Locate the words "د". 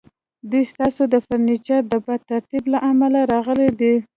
1.13-1.15, 1.91-1.93